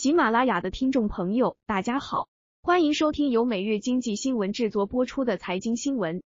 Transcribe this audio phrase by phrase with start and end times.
[0.00, 2.28] 喜马拉雅的听众朋友，大家好，
[2.62, 6.22] 欢迎收听由每日经济新闻制作播出的财经新闻。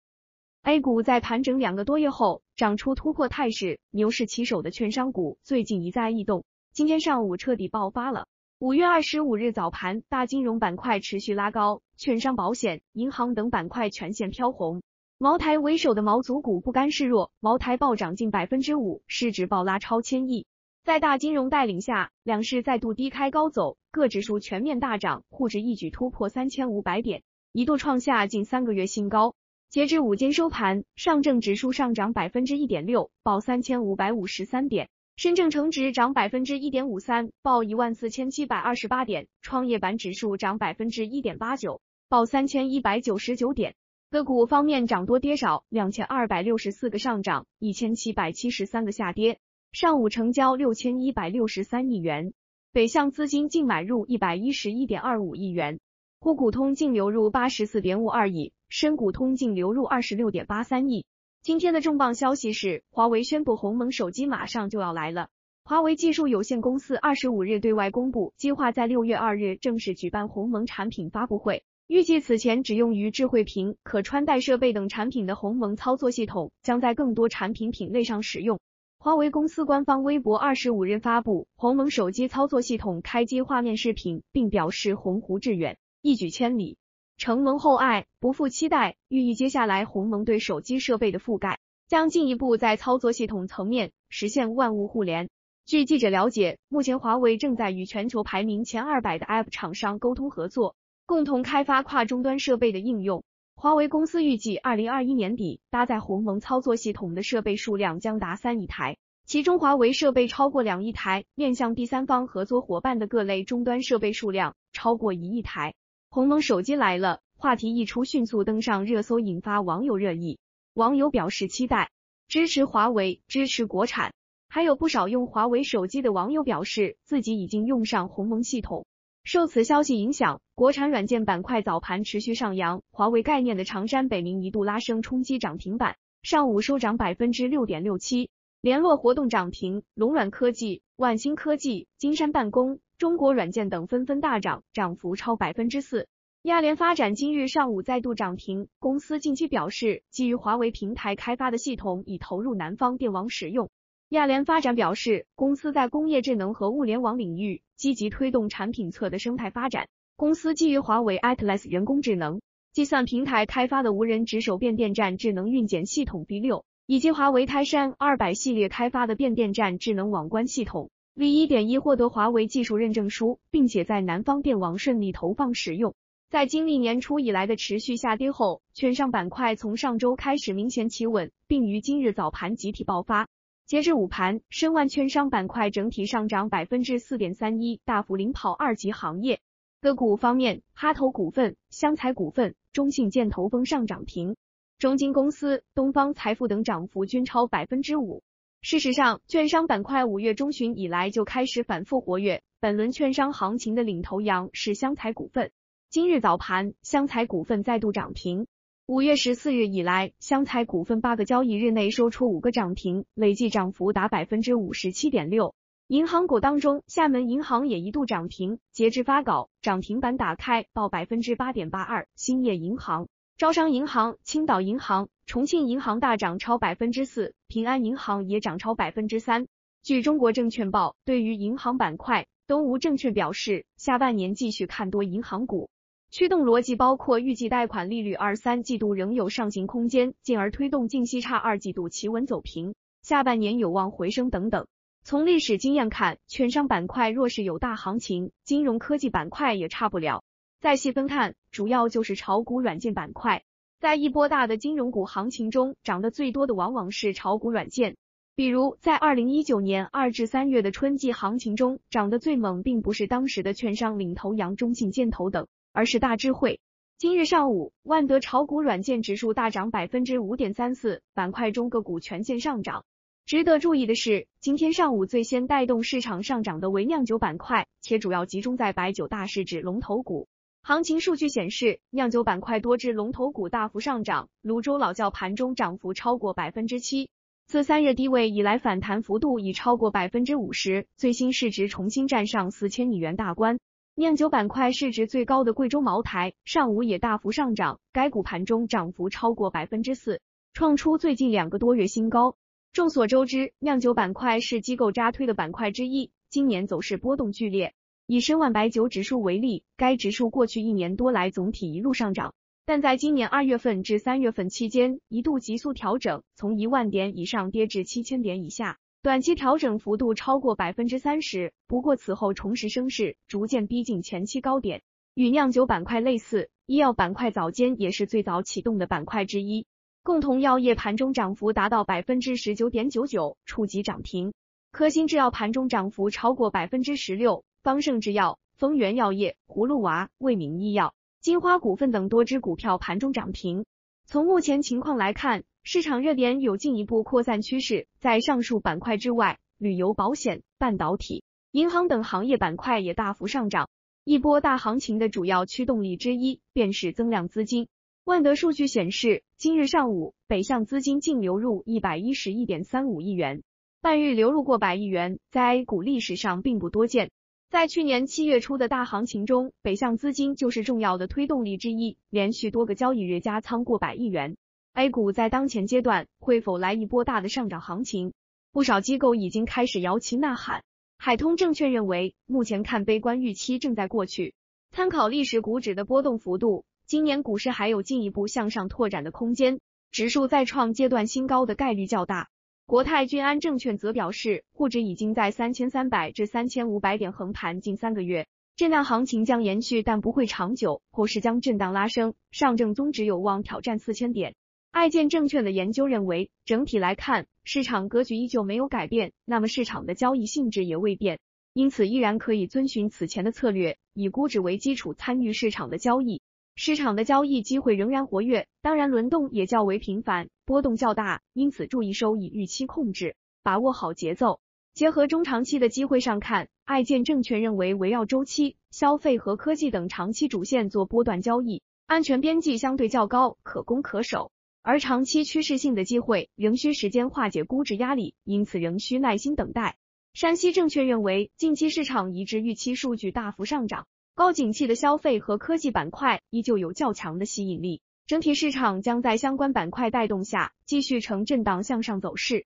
[0.64, 8.26] A 股在盘整两个多月后，涨出突破态势，牛市旗手的券商股最近一再异动，今天上午彻底爆发了。
[8.58, 14.82] 五月二十五日早盘，大金融板块持续拉高，券商、保险、银行等板块全线飘红。
[15.16, 20.44] 茅台为首的毛族股不甘示弱，茅台暴涨近百分之五，市值暴拉超千亿。
[20.82, 27.22] 在大金融带领下，两市再度低开高走，各指数全面大涨，沪指一举突破三千五百点，
[27.52, 29.34] 一度创下近三个月新高。
[29.68, 34.86] 截至午间收盘，上证指数上涨百分之一点六，报三千五百五十三点；
[35.16, 43.74] 深证成指涨百分之一点五三，报一万四千七百二十八点；创业板指数涨百分之一点八九，报三千一百九十九点。
[44.10, 49.38] 个股方面涨多跌少，两千二百六十四个上涨，一千七百七十三个下跌。
[49.72, 52.32] 上午成交六千一百六十三亿元，
[52.72, 55.78] 北向资金净买入一百一十一点二五亿元，
[56.18, 61.04] 沪股通净流入八十四点五二亿，深股通净流入二十六点八三亿。
[61.40, 65.28] 今天的重磅消息是，华为宣布鸿蒙手机马上就要来了。
[65.64, 78.58] 华为技术有限公司二十五日对外公布，计划在六月二日正式举办鸿蒙产品发布会，预计此前只用于智慧屏、可穿戴设备等产品的鸿蒙操作系统，将在更多产品品类上使用。
[79.02, 86.76] 华为公司官方微博二十五日发布鸿蒙手机操作系统开机画面视频，并表示鸿鹄致远，一举千里，
[87.16, 95.30] 承蒙厚爱，不负期待，寓意接下来鸿蒙对手机设备的覆盖将进一步在操作系统层面实现万物互联。
[95.64, 103.24] 据记者了解，目前华为正在与全球排名前二百的 App 厂商沟通合作，共同开发跨终端设备的应用。
[103.62, 115.74] 华为公司预计，二零二一年底搭载鸿蒙操作系统的设备数量将达三亿台，其中华为设备超过两亿台，面向第三方合作伙伴的各类终端设备数量超过一亿台。
[116.08, 120.38] 鸿蒙手机来了，话题一出，迅速登上热搜，引发网友热议。
[120.72, 121.90] 网友表示期待，
[122.28, 124.14] 支持华为，支持国产。
[124.48, 128.86] 还有不少用华为手机的网友表示，自己已经用上鸿蒙系统。
[129.32, 138.28] 受此消息影响，国产软件板块早盘持续上扬，华为概念的长山北明一度拉升冲击涨停板，上午收涨百分之六点六七。
[138.60, 146.08] 联络活动涨停，龙软科技、万兴科技、金山办公、中国软件等纷纷大涨，涨幅超百分之四。
[146.42, 153.70] 亚联发展今日上午再度涨停，公司近期表示，基于华为平台开发的系统已投入南方电网使用。
[154.10, 159.86] 亚联发展表示，公司在工业智能和物联网领域积极推动产品侧的生态发展。
[160.16, 162.40] 公司基于华为 Atlas 人工智能
[162.72, 175.94] 计算平台开发的无人值守变电站智能运检系统 B 六，以及华为泰山二百系列开发的变电站智能网关系统 V 一点一获得华为技术认证书，并且在南方电网顺利投放使用。
[176.28, 183.28] 在经历年初以来的持续下跌后，券商板块从上周开始明显企稳，并于今日早盘集体爆发。
[183.70, 189.38] 截至午盘，申万券商板块整体上涨百分之四点三一，大幅领跑二级行业。
[189.80, 194.34] 个股方面，哈投股份、湘财股份、中信建投封上涨停，
[194.80, 198.24] 中金公司、东方财富等涨幅均超百分之五。
[198.60, 205.52] 事实上，券商板块五月中旬以来就开始反复活跃，本轮券商行情的领头羊是湘财股份。
[205.90, 208.48] 今日早盘，湘财股份再度涨停。
[208.92, 215.54] 五月十四日以来，湘财股份八个交易日内收出五个涨停，累计涨幅达百分之五十七点六。
[215.86, 222.08] 银行股当中，厦门银行也一度涨停，截至发稿，涨停板打开报百分之八点八二。
[222.16, 223.06] 兴业银行、
[223.38, 229.46] 招商银行、青岛银行、重庆银行大涨超百分之四，平安银行也涨超百分之三。
[229.84, 235.70] 据中国证券报，对于银行板块，东吴证券表示，下半年继续看多银行股。
[236.12, 244.66] 驱动逻辑包括预计贷款利率二三季度仍有上行空间，进而推动净息差二季度企稳走平，下半年有望回升等等。
[245.04, 250.24] 从历史经验看，券商板块若是有大行情，金融科技板块也差不了。
[250.60, 253.44] 再细分看，主要就是炒股软件板块。
[253.78, 257.96] 在一波大的金融股行情中，涨得最多的往往是炒股软件。
[258.34, 265.46] 比如在二零一九年二至三月的春季行情中，涨得最猛并不是当时的券商领头羊中信建投等。
[265.72, 266.60] 而是大智慧。
[266.98, 272.84] 今日上午，万德炒股软件指数大涨百分之五点三四，板块中个股全线上涨。
[273.24, 280.28] 值得注意的是，今天上午最先带动市场上涨的为酿酒板块，且主要集中在白酒大市值龙头股。
[280.62, 287.08] 行情数据显示，酿酒板块多只龙头股大幅上涨，泸州老窖盘中涨幅超过百分之七。
[287.46, 293.58] 自三月低位以来，反弹幅度已超过百分之五十，最新市值重新站上四千亿元大关。
[294.00, 300.22] 酿酒板块市值最高的贵州茅台上午也大幅上涨，该股盘中涨幅超过百分之四，
[300.54, 302.34] 创出最近两个多月新高。
[302.72, 307.74] 众所周知，酿酒板块是机构扎推的板块之一，今年走势波动剧烈。
[308.06, 312.32] 以申万白酒指数为例，该指数过去一年多来总体一路上涨。
[312.64, 321.54] 但在今年二月份至三月份期间，一度急速调整，从一万点以上跌至七千点以下，短期调整幅度超过百分之三十。
[321.66, 324.82] 不过此后重拾升势，逐渐逼近前期高点。
[325.14, 329.64] 与酿酒板块类似，医药板块早间也是最早启动的板块之一，
[330.02, 334.34] 共同药业盘中涨幅达到百分之十九点九九，触及涨停。
[334.70, 340.92] 科兴制药盘中涨幅超过百分之十六，方盛制药、丰源药业、葫芦娃、卫明医药。
[341.22, 343.64] 金花股份等多只股票盘中涨停。
[344.04, 347.86] 从目前情况来看，市场热点有进一步扩散趋势。
[347.98, 351.22] 在上述板块之外，旅游保险、半导体、
[351.52, 353.68] 银行等行业板块也大幅上涨。
[354.02, 357.68] 一波大行情的主要驱动力之一，便是增量资金。
[358.04, 363.42] 万德数据显示，今日上午北向资金净流入一百一十一点三五亿元，
[363.82, 367.10] 半日流入过百亿元，在 A 股历史上并不多见。
[367.50, 374.36] 在去年七月初的大行情中，北向资金就是重要的推动力之一，连续多个交易日加仓过百亿元。
[374.80, 378.14] A 股在当前阶段会否来一波大的上涨行情？
[378.50, 380.64] 不少机构已经开始摇旗呐喊。
[380.96, 384.32] 海通证券认为，目前看悲观预期正在过去。
[384.70, 389.60] 参考历史股指的波动幅度，今年股市还有进一步向上拓展的空间，
[389.90, 392.30] 指数再创阶段新高的概率较大。
[392.64, 404.36] 国泰君安证券则表示，沪指已经在三千三百至三千五百点横盘近三个月，震荡行情将延续，但不会长久，后市将震荡拉升，上证综指有望挑战四千点。
[404.72, 411.18] 爱建证券的研究认为，整体来看，市场格局依旧没有改变，那么市场的交易性质也未变，
[411.52, 416.22] 因此依然可以遵循此前的策略，以估值为基础参与市场的交易。
[416.54, 424.38] 市场的交易机会仍然活跃，当然轮动也较为频繁，波动较大，因此注意收益预期控制，把握好节奏。
[424.72, 434.30] 结合中长期的机会上看，爱建证券认为围绕周期、消费和科技等长期主线做波段交易，安全边际相对较高，可攻可守。
[434.62, 439.76] 而长期趋势性的机会仍需时间化解估值压力，因此仍需耐心等待。
[440.12, 443.86] 山西证券认为，近期市场一致预期数据大幅上涨。
[444.14, 452.44] 高景气的消费和科技板块依旧有较强的吸引力，整体市场将在相关板块带动下继续呈震荡向上走势。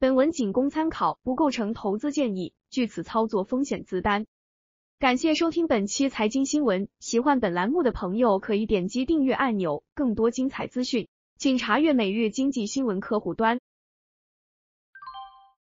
[0.00, 4.26] 本文仅供参考，不构成投资建议，据此操作风险自担。
[4.98, 11.06] 感谢收听本期财经新闻，喜欢本栏目的朋友可以点击订阅按钮，更多精彩资讯，
[11.38, 13.60] 请查阅每日经济新闻客户端。